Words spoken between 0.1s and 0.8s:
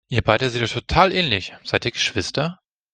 beide seht euch